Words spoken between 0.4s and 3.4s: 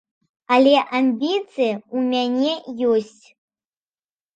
Але амбіцыі ў мяне ёсць.